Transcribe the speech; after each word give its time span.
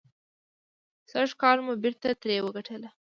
سږکال 1.11 1.57
مو 1.65 1.73
بېرته 1.83 2.07
ترې 2.21 2.35
وګټله. 2.45 2.89